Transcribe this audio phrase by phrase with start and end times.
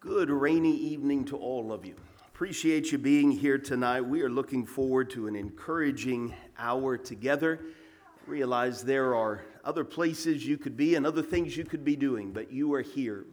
[0.00, 1.94] Good rainy evening to all of you.
[2.28, 4.00] Appreciate you being here tonight.
[4.00, 7.60] We are looking forward to an encouraging hour together.
[8.26, 12.32] Realize there are other places you could be and other things you could be doing,
[12.32, 13.26] but you are here.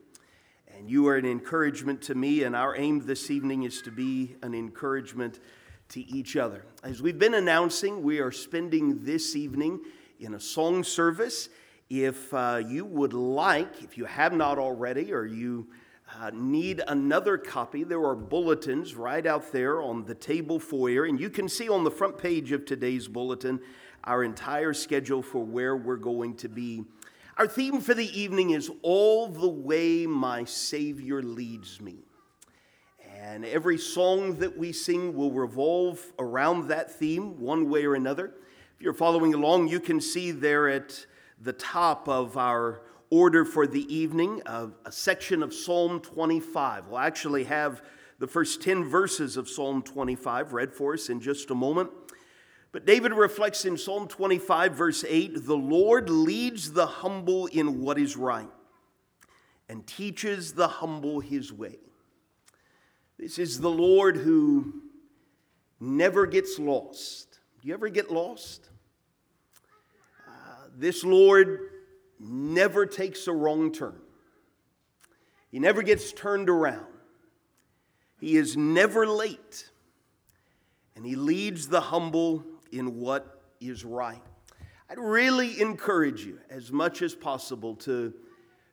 [0.75, 4.35] And you are an encouragement to me, and our aim this evening is to be
[4.41, 5.39] an encouragement
[5.87, 6.65] to each other.
[6.83, 9.79] As we've been announcing, we are spending this evening
[10.19, 11.47] in a song service.
[11.89, 15.67] If uh, you would like, if you have not already, or you
[16.15, 21.19] uh, need another copy, there are bulletins right out there on the table foyer, and
[21.19, 23.59] you can see on the front page of today's bulletin
[24.03, 26.83] our entire schedule for where we're going to be.
[27.37, 31.97] Our theme for the evening is All the Way My Savior Leads Me.
[33.19, 38.33] And every song that we sing will revolve around that theme, one way or another.
[38.75, 41.05] If you're following along, you can see there at
[41.41, 46.87] the top of our order for the evening, of a section of Psalm 25.
[46.87, 47.81] We'll actually have
[48.19, 51.89] the first 10 verses of Psalm 25 read for us in just a moment.
[52.71, 57.97] But David reflects in Psalm 25, verse 8 The Lord leads the humble in what
[57.97, 58.49] is right
[59.69, 61.77] and teaches the humble his way.
[63.17, 64.81] This is the Lord who
[65.79, 67.39] never gets lost.
[67.61, 68.69] Do you ever get lost?
[70.27, 71.59] Uh, this Lord
[72.19, 73.99] never takes a wrong turn.
[75.51, 76.85] He never gets turned around.
[78.19, 79.69] He is never late.
[80.95, 84.21] And he leads the humble in what is right.
[84.89, 88.13] I'd really encourage you, as much as possible, to,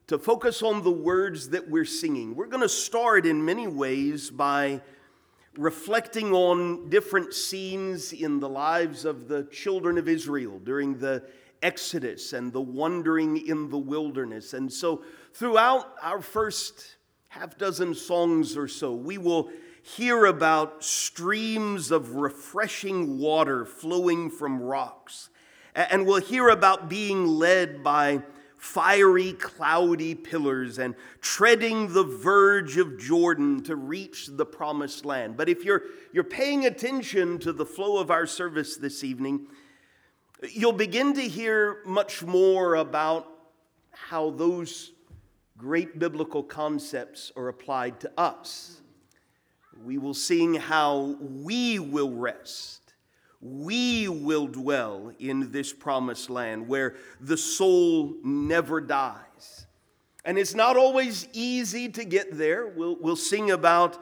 [0.06, 2.36] to focus on the words that we're singing.
[2.36, 4.80] We're going to start in many ways by
[5.56, 11.22] reflecting on different scenes in the lives of the children of Israel during the
[11.64, 14.52] Exodus and the wandering in the wilderness.
[14.52, 16.96] And so, throughout our first
[17.28, 19.50] half dozen songs or so, we will
[19.82, 25.30] hear about streams of refreshing water flowing from rocks.
[25.74, 28.22] And we'll hear about being led by
[28.56, 35.36] fiery, cloudy pillars and treading the verge of Jordan to reach the promised land.
[35.36, 35.82] But if you're,
[36.12, 39.48] you're paying attention to the flow of our service this evening,
[40.52, 43.28] you'll begin to hear much more about
[43.92, 44.92] how those
[45.56, 48.80] great biblical concepts are applied to us.
[49.84, 52.94] We will sing how we will rest.
[53.40, 59.66] We will dwell in this promised land where the soul never dies.
[60.24, 62.66] And it's not always easy to get there.
[62.66, 63.98] We'll, we'll sing about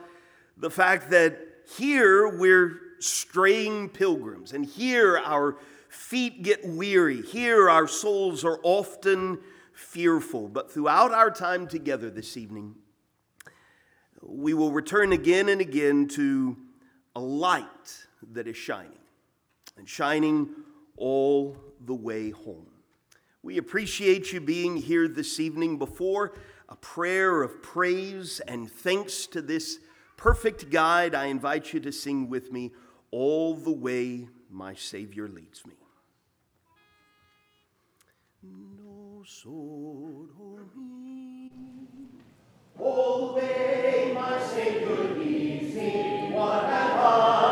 [0.56, 1.38] the fact that
[1.76, 5.56] here we're straying pilgrims, and here our
[5.92, 7.22] feet get weary.
[7.22, 9.38] Here, our souls are often
[9.72, 10.48] fearful.
[10.48, 12.75] But throughout our time together this evening,
[14.22, 16.56] we will return again and again to
[17.14, 18.98] a light that is shining
[19.76, 20.50] and shining
[20.97, 22.66] all the way home.
[23.42, 26.34] We appreciate you being here this evening before
[26.69, 29.78] a prayer of praise and thanks to this
[30.16, 31.14] perfect guide.
[31.14, 32.70] I invite you to sing with me,
[33.10, 35.81] All the Way My Savior Leads Me.
[38.44, 41.48] No solo me.
[42.76, 43.34] All
[44.12, 46.32] my Savior me.
[46.34, 47.52] What have I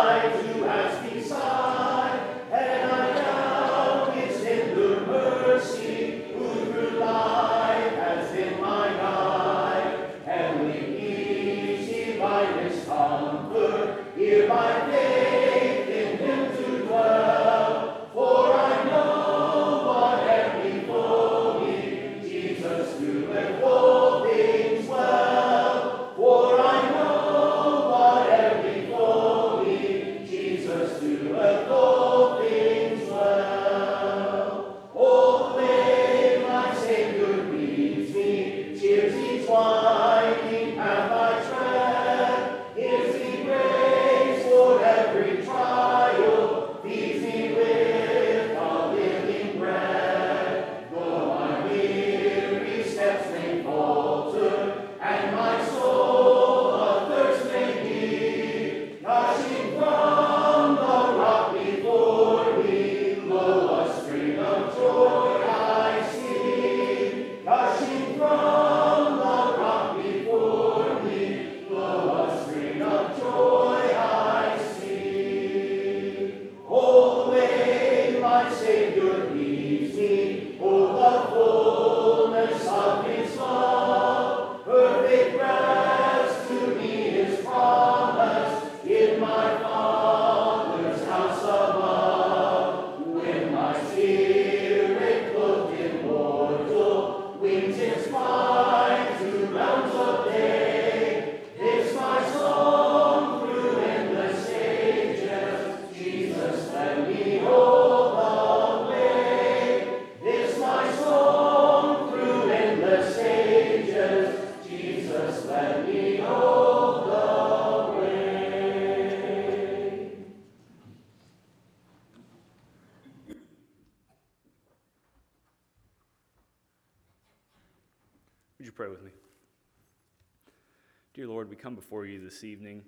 [131.60, 132.82] come before you this evening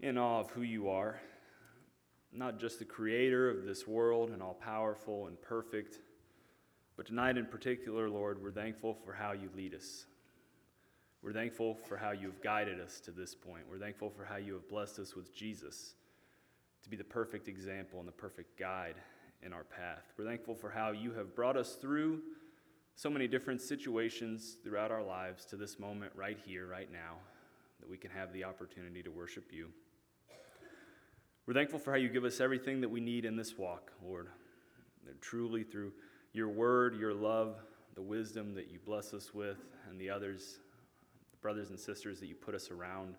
[0.00, 1.20] in awe of who you are,
[2.32, 6.00] not just the creator of this world and all powerful and perfect,
[6.96, 10.06] but tonight in particular, Lord, we're thankful for how you lead us.
[11.22, 13.62] We're thankful for how you have guided us to this point.
[13.70, 15.94] We're thankful for how you have blessed us with Jesus
[16.82, 18.96] to be the perfect example and the perfect guide
[19.40, 20.02] in our path.
[20.18, 22.22] We're thankful for how you have brought us through
[22.96, 27.18] so many different situations throughout our lives to this moment right here, right now,
[27.80, 29.68] that we can have the opportunity to worship you.
[31.46, 34.28] We're thankful for how you give us everything that we need in this walk, Lord.
[35.04, 35.92] That truly through
[36.32, 37.56] your word, your love,
[37.94, 40.58] the wisdom that you bless us with, and the others,
[41.30, 43.16] the brothers and sisters that you put us around,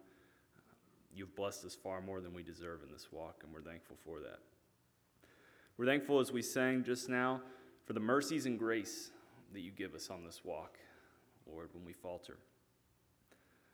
[1.15, 4.19] you've blessed us far more than we deserve in this walk, and we're thankful for
[4.19, 4.39] that.
[5.77, 7.41] We're thankful as we sang just now
[7.85, 9.11] for the mercies and grace
[9.53, 10.77] that you give us on this walk,
[11.45, 12.37] Lord, when we falter.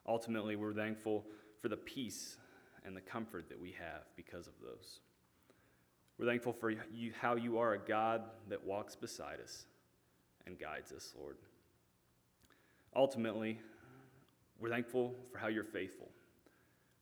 [0.07, 1.25] Ultimately, we're thankful
[1.62, 2.38] for the peace
[2.83, 5.00] and the comfort that we have because of those.
[6.18, 9.65] We're thankful for you, how you are a God that walks beside us
[10.45, 11.38] and guides us, Lord.
[12.95, 13.59] Ultimately,
[14.59, 16.09] we're thankful for how you're faithful.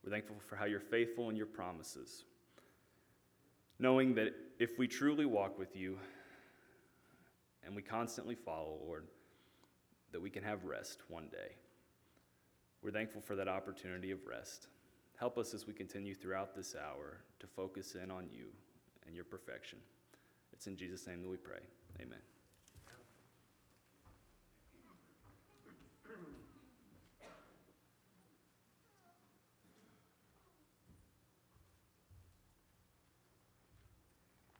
[0.04, 2.24] We're thankful for how you're faithful in your promises.
[3.80, 5.98] Knowing that if we truly walk with you,
[7.66, 9.06] and we constantly follow, Lord,
[10.12, 11.54] that we can have rest one day.
[12.82, 14.68] We're thankful for that opportunity of rest.
[15.18, 18.46] Help us as we continue throughout this hour to focus in on you
[19.06, 19.80] and your perfection.
[20.54, 21.60] It's in Jesus' name that we pray.
[22.02, 22.20] Amen.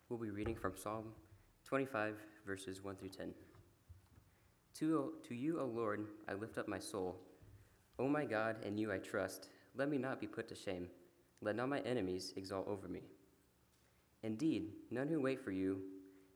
[0.10, 1.06] We'll be reading from Psalm
[1.66, 3.32] 25, verses 1 through 10.
[4.80, 7.16] To, to you, O Lord, I lift up my soul.
[8.00, 9.50] O my God, in you I trust.
[9.76, 10.88] Let me not be put to shame.
[11.42, 13.02] Let not my enemies exalt over me.
[14.24, 15.82] Indeed, none who wait for you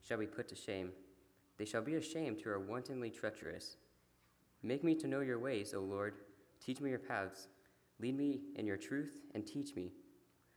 [0.02, 0.92] shall be put to shame.
[1.58, 3.78] They shall be ashamed who are wantonly treacherous.
[4.62, 6.16] Make me to know your ways, O Lord.
[6.64, 7.48] Teach me your paths.
[8.00, 9.92] Lead me in your truth and teach me.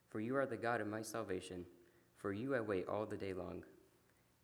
[0.09, 1.65] For you are the God of my salvation.
[2.17, 3.63] For you I wait all the day long.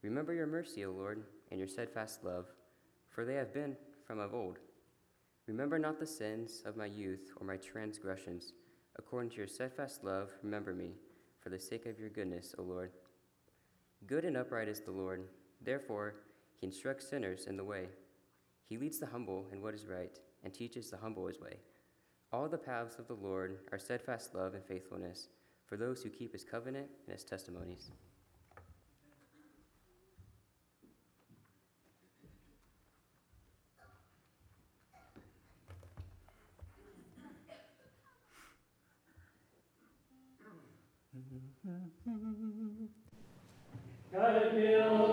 [0.02, 2.46] Remember your mercy, O Lord, and your steadfast love,
[3.08, 4.58] for they have been from of old.
[5.46, 8.52] Remember not the sins of my youth or my transgressions.
[8.96, 10.92] According to your steadfast love, remember me,
[11.40, 12.92] for the sake of your goodness, O Lord.
[14.06, 15.24] Good and upright is the Lord.
[15.60, 16.14] Therefore,
[16.60, 17.88] he instructs sinners in the way.
[18.68, 21.56] He leads the humble in what is right, and teaches the humble his way.
[22.32, 25.28] All the paths of the Lord are steadfast love and faithfulness
[25.66, 27.90] for those who keep his covenant and his testimonies.
[42.08, 42.86] Mm-hmm.
[44.12, 45.11] Thank you.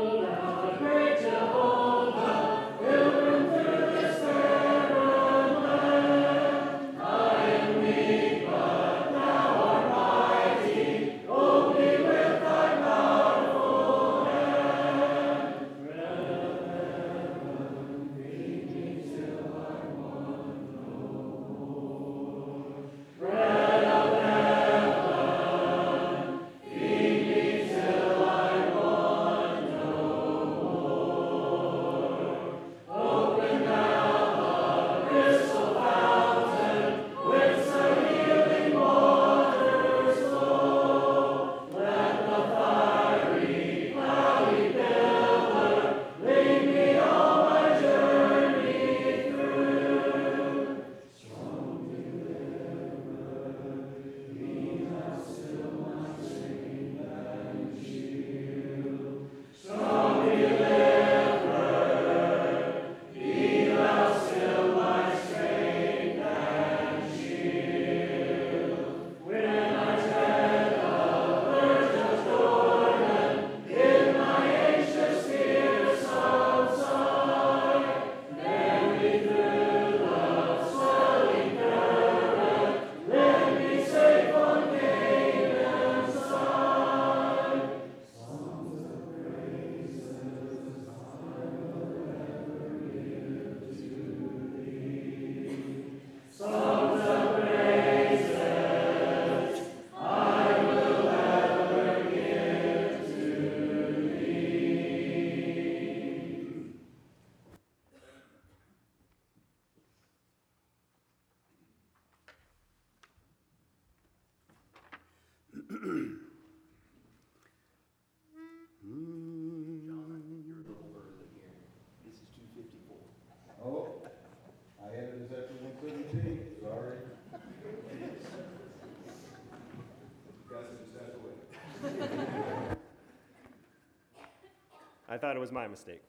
[135.09, 136.03] I thought it was my mistake.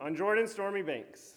[0.00, 1.34] On Jordan Stormy Banks.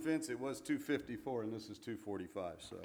[0.00, 2.76] fence, it was 254 and this is 245, so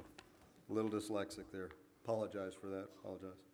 [0.69, 1.69] a little dyslexic there.
[2.03, 3.44] Apologize for that, apologize.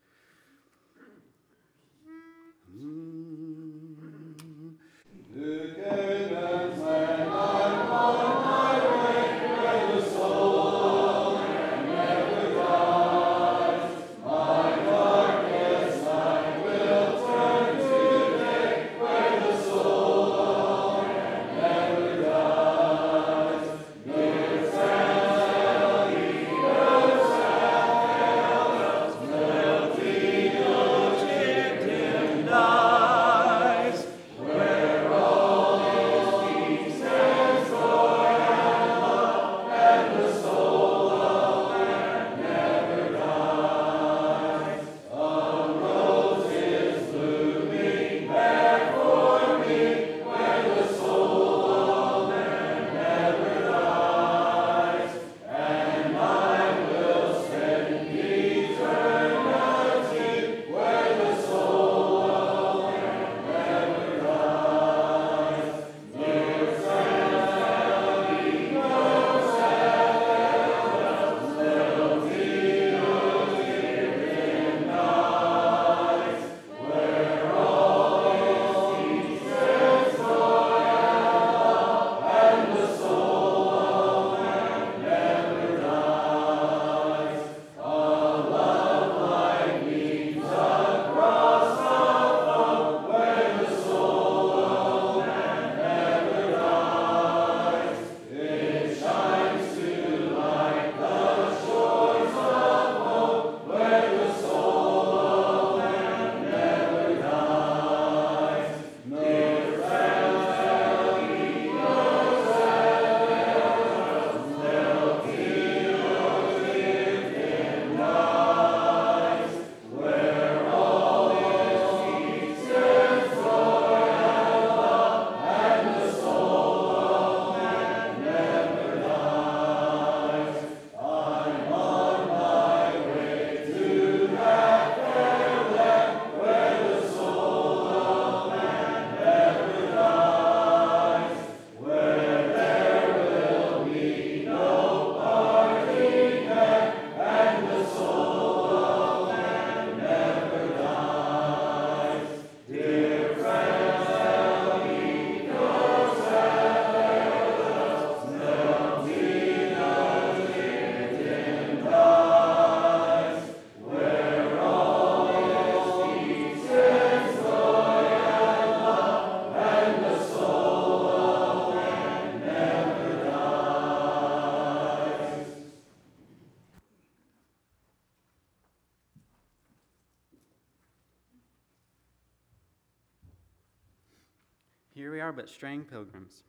[185.31, 186.43] but straying pilgrims.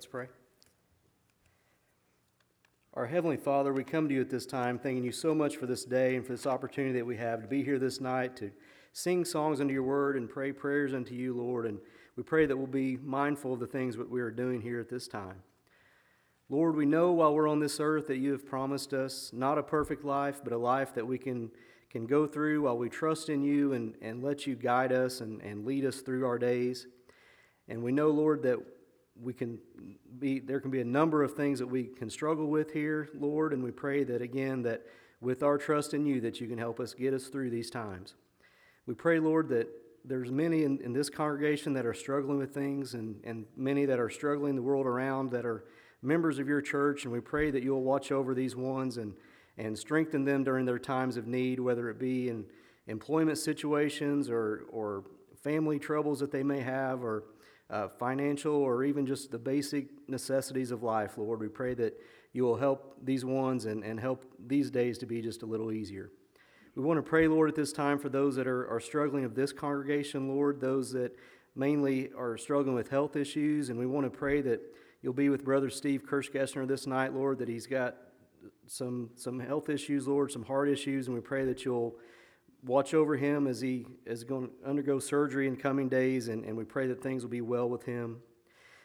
[0.00, 0.28] Let's pray.
[2.94, 5.66] Our Heavenly Father, we come to you at this time thanking you so much for
[5.66, 8.50] this day and for this opportunity that we have to be here this night to
[8.94, 11.66] sing songs unto your word and pray prayers unto you, Lord.
[11.66, 11.78] And
[12.16, 14.88] we pray that we'll be mindful of the things that we are doing here at
[14.88, 15.42] this time.
[16.48, 19.62] Lord, we know while we're on this earth that you have promised us not a
[19.62, 21.50] perfect life, but a life that we can,
[21.90, 25.42] can go through while we trust in you and, and let you guide us and,
[25.42, 26.86] and lead us through our days.
[27.68, 28.60] And we know, Lord, that
[29.22, 29.58] we can
[30.18, 33.52] be there can be a number of things that we can struggle with here, Lord,
[33.52, 34.86] and we pray that again that
[35.20, 38.14] with our trust in you that you can help us get us through these times.
[38.86, 39.68] We pray, Lord, that
[40.04, 44.00] there's many in, in this congregation that are struggling with things and, and many that
[44.00, 45.64] are struggling the world around that are
[46.02, 49.12] members of your church, and we pray that you'll watch over these ones and,
[49.58, 52.46] and strengthen them during their times of need, whether it be in
[52.86, 55.04] employment situations or, or
[55.42, 57.24] family troubles that they may have or
[57.70, 61.40] uh, financial or even just the basic necessities of life, Lord.
[61.40, 61.98] We pray that
[62.32, 65.72] you will help these ones and, and help these days to be just a little
[65.72, 66.10] easier.
[66.76, 69.34] We want to pray, Lord, at this time for those that are, are struggling of
[69.34, 71.16] this congregation, Lord, those that
[71.56, 74.60] mainly are struggling with health issues, and we want to pray that
[75.02, 77.96] you'll be with Brother Steve Kirschgessner this night, Lord, that he's got
[78.66, 81.96] some, some health issues, Lord, some heart issues, and we pray that you'll
[82.64, 86.56] watch over him as he is going to undergo surgery in coming days, and, and
[86.56, 88.18] we pray that things will be well with him.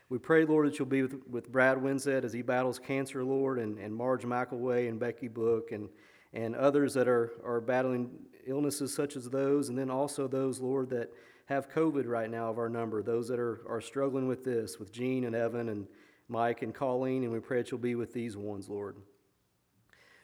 [0.10, 3.60] We pray, Lord, that you'll be with, with Brad Winsett as he battles cancer, Lord,
[3.60, 5.90] and, and Marge McElway and Becky Book and,
[6.34, 8.12] and others that are, are battling
[8.46, 11.12] illnesses such as those, and then also those, Lord, that
[11.46, 14.92] have COVID right now of our number, those that are, are struggling with this, with
[14.92, 15.88] Gene and Evan and
[16.28, 18.98] Mike and Colleen, and we pray that you'll be with these ones, Lord.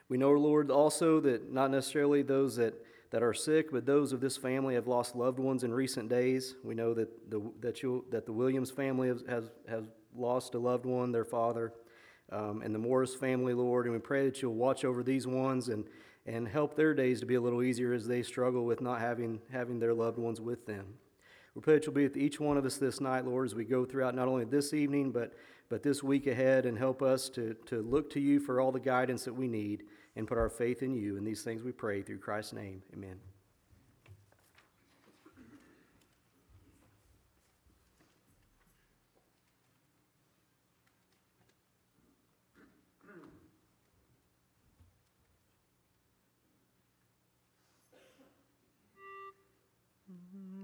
[0.10, 2.74] We know, Lord, also that not necessarily those that
[3.12, 6.56] that are sick, but those of this family have lost loved ones in recent days.
[6.64, 9.84] We know that the, that, you, that the Williams family has, has, has
[10.16, 11.74] lost a loved one, their father,
[12.32, 13.86] um, and the Morris family, Lord.
[13.86, 15.86] And we pray that you'll watch over these ones and,
[16.26, 19.42] and help their days to be a little easier as they struggle with not having,
[19.52, 20.86] having their loved ones with them.
[21.54, 23.66] We pray that you'll be with each one of us this night, Lord, as we
[23.66, 25.34] go throughout not only this evening, but,
[25.68, 28.80] but this week ahead, and help us to, to look to you for all the
[28.80, 29.84] guidance that we need
[30.16, 31.18] and put our faith in you.
[31.18, 32.82] And these things we pray through Christ's name.
[32.94, 33.18] Amen.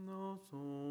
[0.06, 0.87] Walking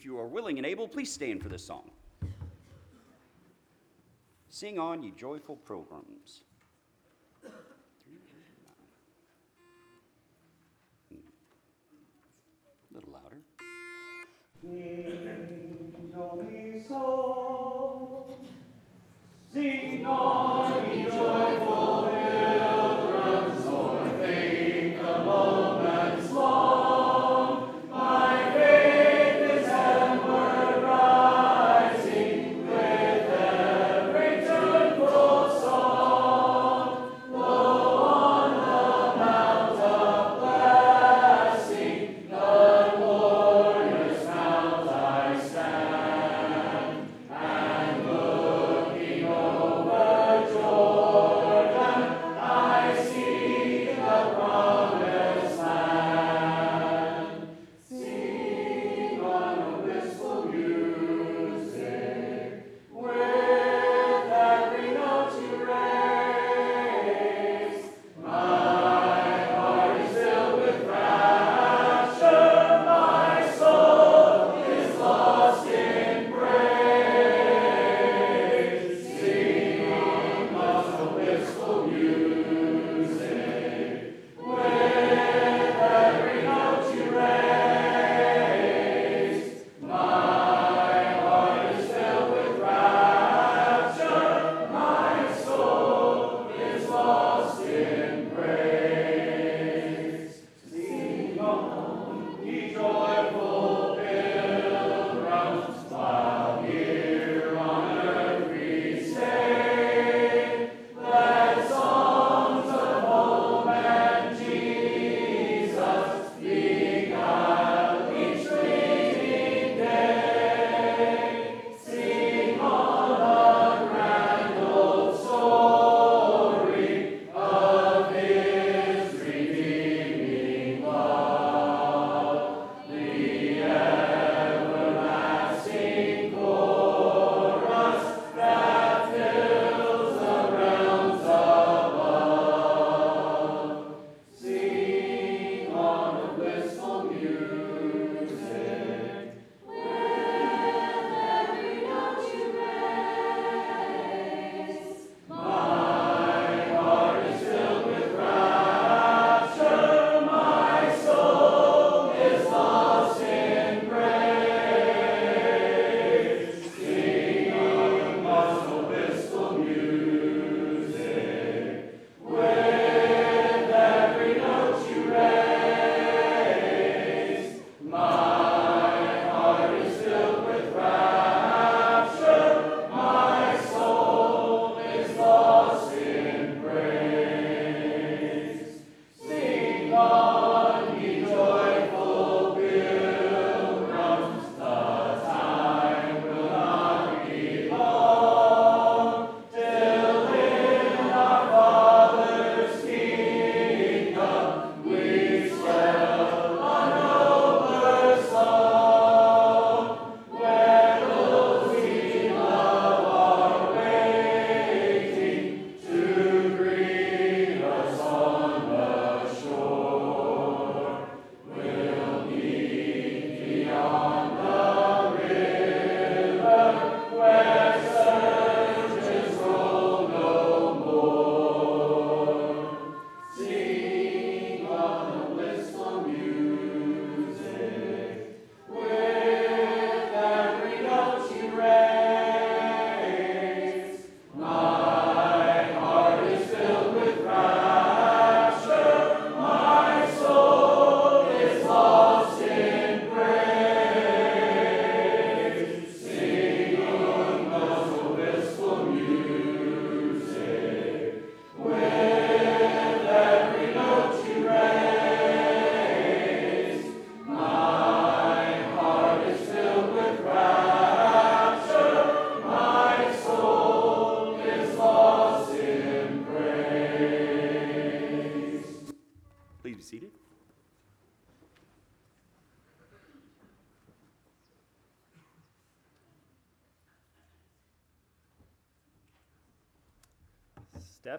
[0.00, 1.90] if you are willing and able, please stand for this song.
[4.48, 6.44] Sing on, ye joyful pilgrims.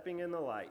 [0.01, 0.70] stepping in the light.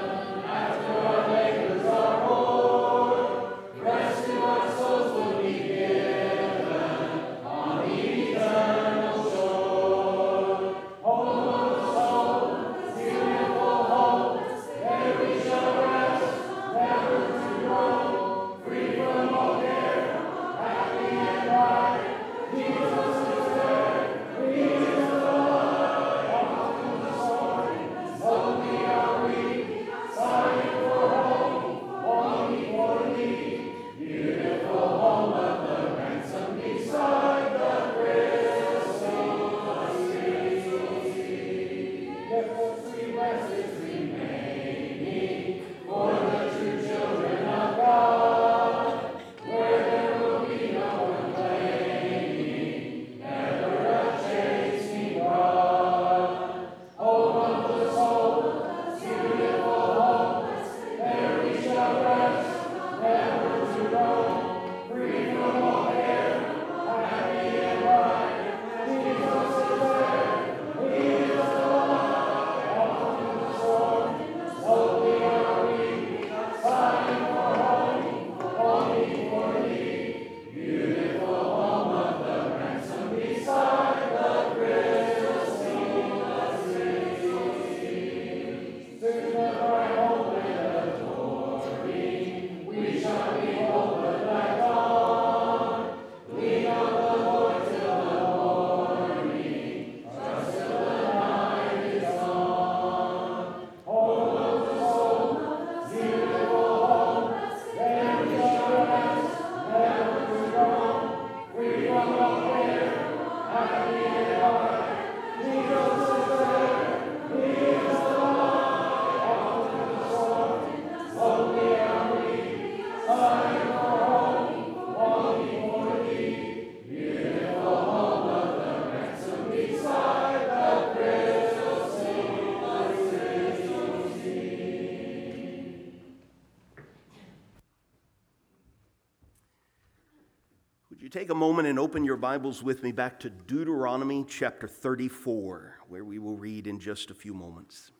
[141.21, 146.03] take a moment and open your Bibles with me back to Deuteronomy chapter 34, where
[146.03, 147.91] we will read in just a few moments.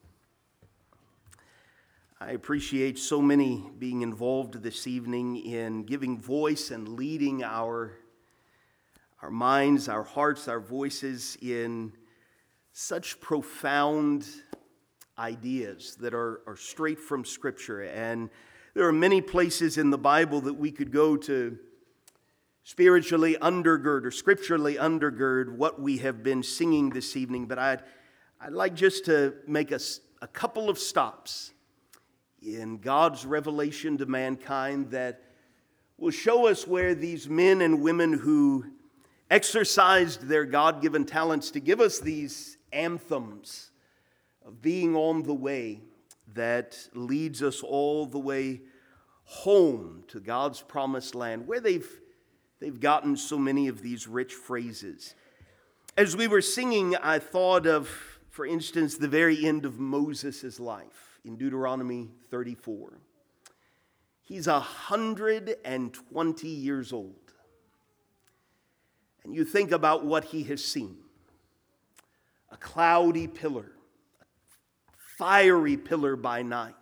[2.20, 7.92] I appreciate so many being involved this evening in giving voice and leading our,
[9.22, 11.94] our minds, our hearts, our voices in
[12.74, 14.26] such profound
[15.20, 17.84] ideas that are, are straight from Scripture.
[17.84, 18.32] And
[18.74, 21.60] there are many places in the Bible that we could go to
[22.64, 27.82] spiritually undergird or scripturally undergird what we have been singing this evening, but I'd,
[28.40, 29.80] I'd like just to make a,
[30.22, 31.54] a couple of stops
[32.42, 35.22] in God's revelation to mankind that
[35.98, 38.66] will show us where these men and women who
[39.30, 43.72] exercised their God given talents to give us these anthems
[44.46, 45.82] of being on the way
[46.34, 48.62] that leads us all the way
[49.24, 51.88] home to God's promised land, where they've,
[52.62, 55.16] they've gotten so many of these rich phrases.
[55.98, 57.90] As we were singing, I thought of,
[58.30, 63.00] for instance, the very end of Moses' life in Deuteronomy 34.
[64.22, 67.16] He's 120 years old.
[69.24, 70.98] And you think about what he has seen
[72.52, 73.72] a cloudy pillar,
[74.22, 74.26] a
[75.18, 76.76] fiery pillar by night,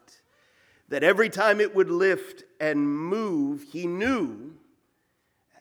[0.89, 4.55] that every time it would lift and move, he knew,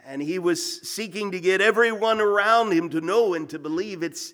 [0.09, 4.32] and he was seeking to get everyone around him to know and to believe it's,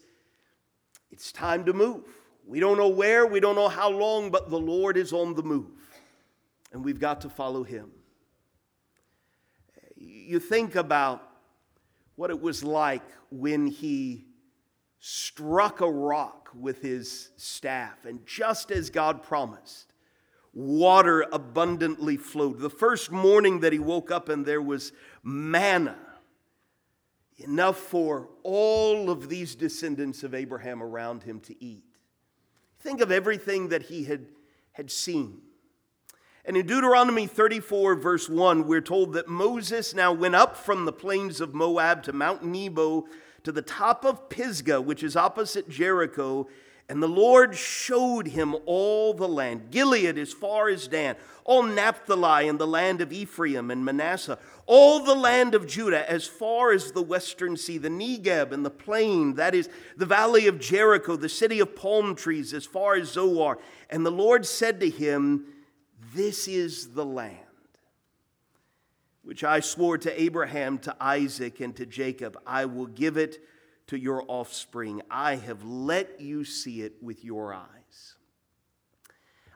[1.11, 2.05] it's time to move.
[2.47, 5.43] We don't know where, we don't know how long, but the Lord is on the
[5.43, 5.73] move,
[6.73, 7.91] and we've got to follow him.
[9.97, 11.29] You think about
[12.15, 13.03] what it was like
[13.33, 14.27] when he
[15.01, 19.93] struck a rock with his staff, and just as God promised,
[20.55, 22.61] water abundantly flowed.
[22.61, 24.93] The first morning that he woke up, and there was
[25.23, 25.97] manna,
[27.37, 31.85] enough for all of these descendants of Abraham around him to eat.
[32.79, 34.27] Think of everything that he had,
[34.73, 35.41] had seen.
[36.45, 40.93] And in Deuteronomy 34, verse 1, we're told that Moses now went up from the
[40.93, 43.07] plains of Moab to Mount Nebo
[43.45, 46.47] to the top of Pisgah, which is opposite Jericho.
[46.89, 52.47] And the Lord showed him all the land Gilead as far as Dan, all Naphtali
[52.47, 56.93] and the land of Ephraim and Manasseh, all the land of Judah as far as
[56.93, 61.29] the western sea, the Negeb and the plain, that is the valley of Jericho, the
[61.29, 63.59] city of palm trees as far as Zoar.
[63.89, 65.47] And the Lord said to him,
[66.15, 67.39] This is the land
[69.23, 72.39] which I swore to Abraham, to Isaac, and to Jacob.
[72.47, 73.39] I will give it
[73.89, 75.03] to your offspring.
[75.11, 78.15] I have let you see it with your eyes.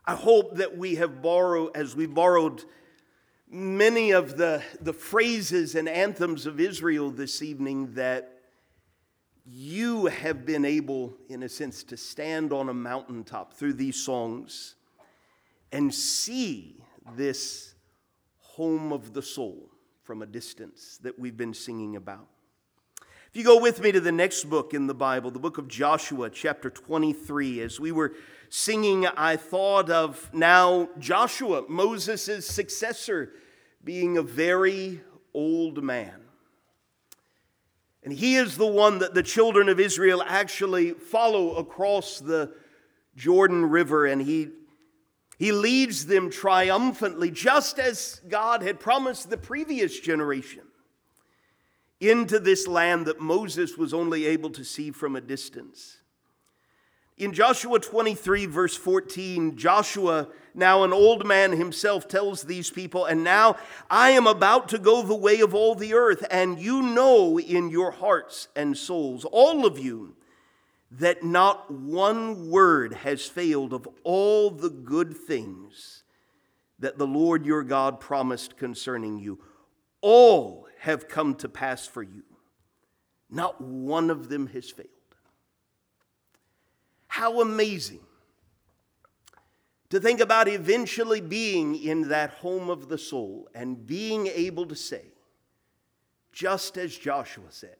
[0.04, 2.64] I hope that we have borrowed, as we borrowed
[3.50, 8.38] many of the, the phrases and anthems of Israel this evening, that
[9.44, 14.74] you have been able, in a sense, to stand on a mountaintop through these songs
[15.72, 16.82] and see
[17.16, 17.74] this
[18.38, 19.70] home of the soul
[20.02, 22.28] from a distance that we've been singing about.
[23.30, 25.68] If you go with me to the next book in the Bible, the book of
[25.68, 28.14] Joshua, chapter 23, as we were
[28.48, 33.34] singing, I thought of now Joshua, Moses' successor,
[33.84, 35.02] being a very
[35.34, 36.14] old man.
[38.02, 42.54] And he is the one that the children of Israel actually follow across the
[43.14, 44.48] Jordan River, and he
[45.38, 50.62] he leads them triumphantly, just as God had promised the previous generation,
[52.00, 55.98] into this land that Moses was only able to see from a distance.
[57.16, 63.24] In Joshua 23, verse 14, Joshua, now an old man himself, tells these people, And
[63.24, 63.56] now
[63.90, 67.70] I am about to go the way of all the earth, and you know in
[67.70, 70.14] your hearts and souls, all of you,
[70.92, 76.04] that not one word has failed of all the good things
[76.78, 79.40] that the Lord your God promised concerning you.
[80.00, 82.22] All have come to pass for you.
[83.30, 84.88] Not one of them has failed.
[87.08, 88.00] How amazing
[89.90, 94.76] to think about eventually being in that home of the soul and being able to
[94.76, 95.02] say,
[96.32, 97.76] just as Joshua said,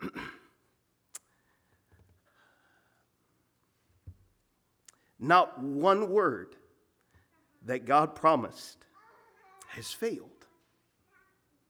[5.18, 6.54] Not one word
[7.68, 8.78] that God promised
[9.68, 10.46] has failed.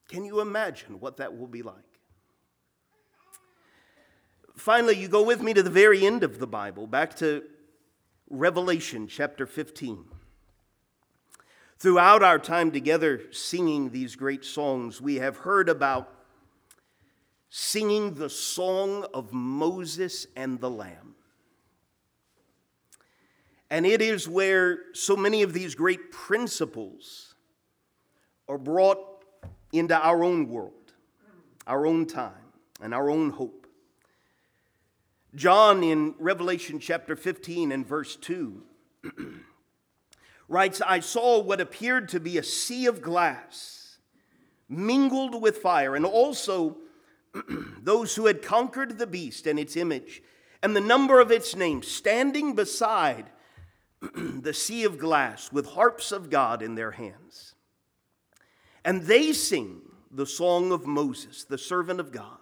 [0.09, 1.75] Can you imagine what that will be like?
[4.57, 7.43] Finally, you go with me to the very end of the Bible, back to
[8.31, 10.05] Revelation chapter 15.
[11.79, 16.13] Throughout our time together singing these great songs, we have heard about
[17.51, 21.17] singing the song of Moses and the Lamb.
[23.71, 27.35] And it is where so many of these great principles
[28.49, 28.99] are brought
[29.73, 30.73] into our own world,
[31.67, 32.33] our own time,
[32.81, 33.67] and our own hope.
[35.35, 38.63] John in Revelation chapter 15 and verse 2
[40.49, 43.99] writes, I saw what appeared to be a sea of glass
[44.69, 46.79] mingled with fire, and also
[47.83, 50.23] those who had conquered the beast and its image,
[50.63, 53.31] and the number of its name, standing beside
[54.15, 57.55] the sea of glass with harps of God in their hands.
[58.85, 59.81] And they sing
[60.11, 62.39] the song of Moses, the servant of God,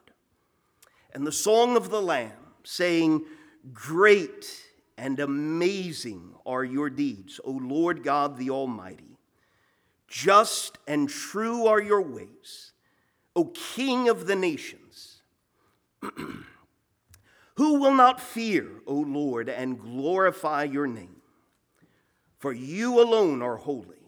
[1.13, 2.33] and the song of the Lamb,
[2.63, 3.25] saying,
[3.73, 4.47] Great
[4.99, 9.17] and amazing are your deeds, O Lord God the Almighty.
[10.09, 12.73] Just and true are your ways,
[13.35, 15.23] O King of the nations.
[17.57, 21.16] Who will not fear, O Lord, and glorify your name?
[22.47, 23.99] For you alone are holy.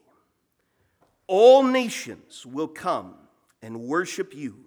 [1.26, 3.16] All nations will come
[3.62, 4.66] and worship you,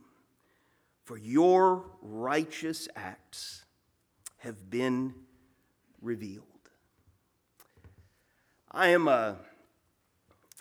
[1.05, 3.63] for your righteous acts
[4.39, 5.13] have been
[6.01, 6.43] revealed.
[8.69, 9.38] I am a,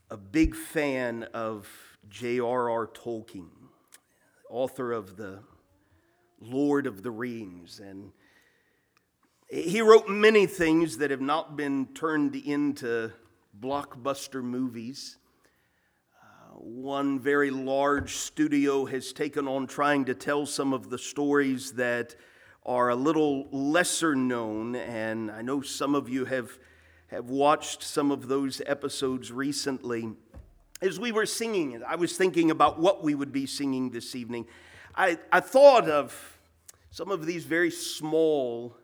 [0.08, 1.68] a big fan of
[2.08, 2.86] J.R.R.
[2.86, 3.50] Tolkien,
[4.48, 5.40] author of the
[6.40, 7.80] Lord of the Rings.
[7.80, 8.12] And
[9.50, 13.10] he wrote many things that have not been turned into
[13.58, 15.18] blockbuster movies.
[16.22, 21.72] Uh, one very large studio has taken on trying to tell some of the stories
[21.72, 22.14] that
[22.64, 26.56] are a little lesser known, and I know some of you have,
[27.08, 30.10] have watched some of those episodes recently.
[30.80, 34.14] As we were singing, it, I was thinking about what we would be singing this
[34.14, 34.46] evening.
[34.94, 36.38] I, I thought of
[36.92, 38.76] some of these very small,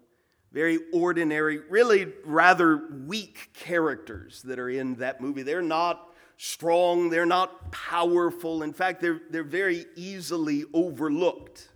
[0.53, 5.43] very ordinary, really rather weak characters that are in that movie.
[5.43, 8.63] They're not strong, they're not powerful.
[8.63, 11.69] In fact, they're, they're very easily overlooked.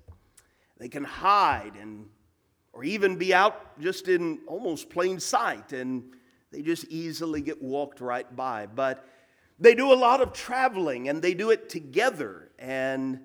[0.79, 2.07] They can hide and
[2.73, 6.05] or even be out just in almost plain sight and
[6.53, 8.67] they just easily get walked right by.
[8.67, 9.07] But
[9.59, 12.51] they do a lot of traveling and they do it together.
[12.59, 13.21] And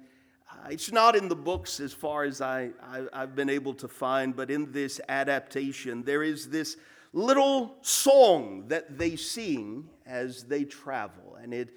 [0.70, 4.36] it's not in the books as far as I, I, have been able to find,
[4.36, 6.78] but in this adaptation, there is this
[7.13, 11.38] little song that they sing as they travel.
[11.41, 11.70] And it,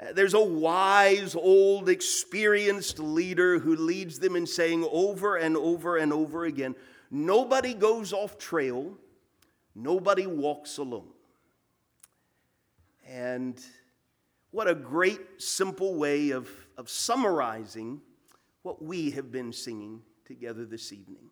[0.00, 5.96] uh, there's a wise, old, experienced leader who leads them in saying over and over
[5.96, 6.74] and over again
[7.10, 8.92] nobody goes off trail,
[9.74, 11.08] nobody walks alone.
[13.08, 13.60] And
[14.50, 18.00] what a great, simple way of, of summarizing
[18.66, 21.30] what we have been singing together this evening.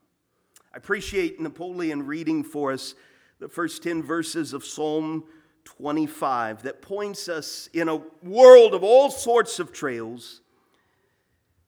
[0.73, 2.95] I appreciate Napoleon reading for us
[3.41, 5.25] the first 10 verses of Psalm
[5.65, 10.43] 25 that points us in a world of all sorts of trails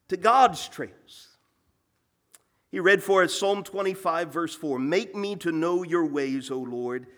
[0.07, 1.37] to God's trails.
[2.71, 6.61] He read for us Psalm 25, verse 4 Make me to know your ways, O
[6.61, 7.09] Lord.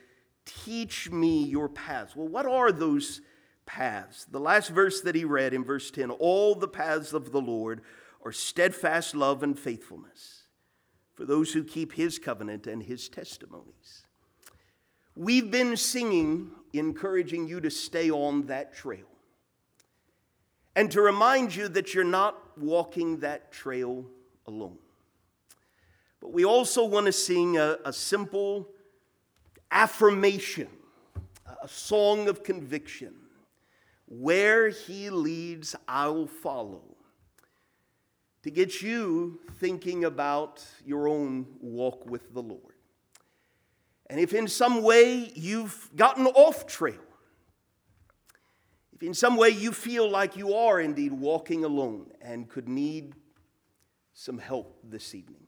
[0.46, 2.16] Teach me your paths.
[2.16, 3.20] Well, what are those
[3.66, 4.24] paths?
[4.24, 7.82] The last verse that he read in verse 10 All the paths of the Lord
[8.24, 10.42] are steadfast love and faithfulness
[11.14, 14.04] for those who keep his covenant and his testimonies.
[15.16, 19.06] We've been singing, encouraging you to stay on that trail.
[20.76, 24.04] And to remind you that you're not walking that trail
[24.46, 24.78] alone.
[26.20, 28.68] But we also want to sing a, a simple
[29.72, 30.68] affirmation,
[31.62, 33.14] a song of conviction.
[34.06, 36.82] Where he leads, I'll follow.
[38.42, 42.74] To get you thinking about your own walk with the Lord.
[44.08, 46.94] And if in some way you've gotten off trail,
[48.94, 53.14] if in some way you feel like you are indeed walking alone and could need
[54.14, 55.46] some help this evening,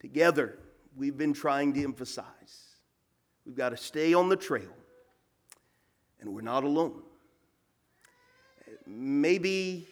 [0.00, 0.58] together
[0.96, 2.26] we've been trying to emphasize
[3.46, 4.74] we've got to stay on the trail
[6.20, 7.02] and we're not alone.
[8.86, 9.86] Maybe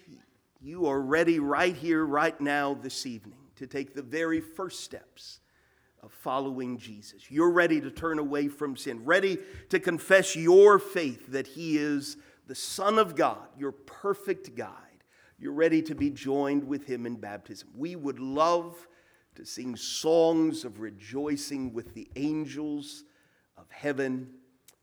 [0.60, 5.40] you are ready right here, right now, this evening to take the very first steps
[6.02, 7.30] of following Jesus.
[7.30, 9.38] You're ready to turn away from sin, ready
[9.70, 14.70] to confess your faith that He is the Son of God, your perfect guide.
[15.38, 17.68] You're ready to be joined with Him in baptism.
[17.74, 18.86] We would love
[19.34, 23.04] to sing songs of rejoicing with the angels
[23.58, 24.30] of heaven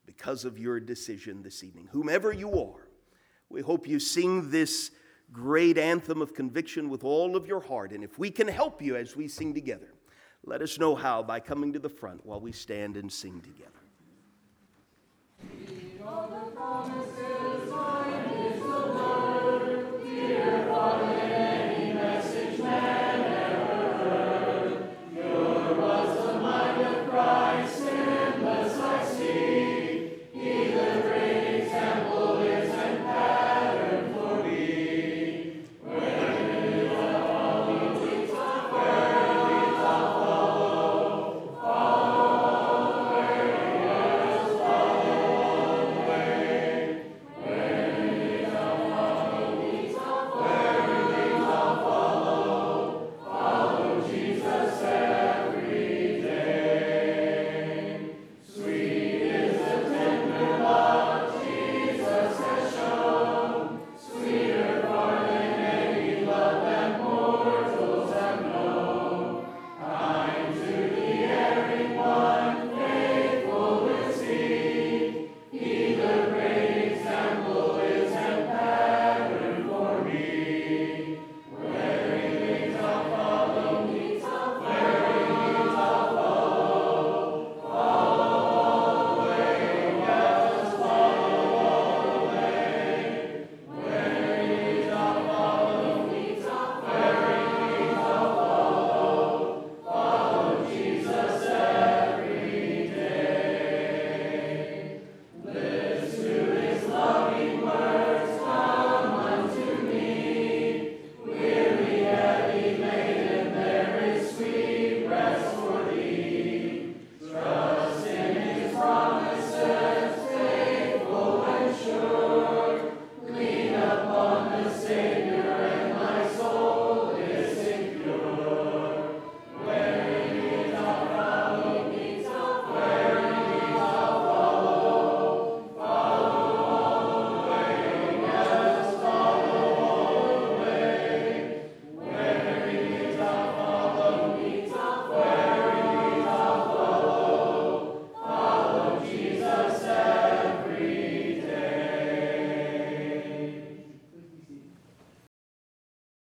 [0.06, 1.90] because of your decision this evening.
[1.92, 2.88] Whomever you are,
[3.50, 4.92] we hope you sing this
[5.34, 7.92] great anthem of conviction with all of your heart.
[7.92, 9.94] And if we can help you as we sing together,
[10.46, 13.72] let us know how by coming to the front while we stand and sing together.